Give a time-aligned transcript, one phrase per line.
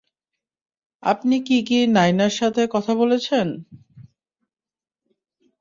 [1.03, 3.47] আপনি কি কি নাইনার সাথে কথা বলেছেন?